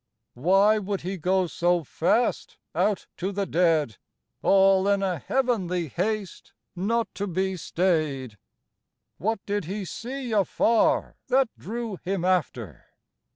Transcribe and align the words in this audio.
Why 0.33 0.79
would 0.79 1.01
he 1.01 1.17
go 1.19 1.45
so 1.45 1.83
fast 1.83 2.57
Out 2.73 3.05
to 3.17 3.31
the 3.31 3.45
dead, 3.45 3.97
All 4.41 4.87
in* 4.87 5.03
a 5.03 5.19
heavenly 5.19 5.89
haste 5.89 6.53
Not 6.75 7.13
to 7.13 7.27
be 7.27 7.55
stayed? 7.55 8.39
What 9.19 9.45
did 9.45 9.65
he 9.65 9.85
see 9.85 10.31
afar 10.31 11.17
That 11.27 11.49
drew 11.55 11.97
him 11.97 12.25
after 12.25 12.87